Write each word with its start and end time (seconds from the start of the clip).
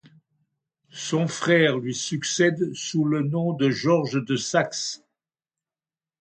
Son 0.95 1.27
frère 1.27 1.77
lui 1.77 1.93
succède 1.93 2.73
sous 2.73 3.05
le 3.05 3.21
nom 3.21 3.53
de 3.53 3.69
Georges 3.69 4.25
de 4.25 4.35
Saxe. 4.35 5.03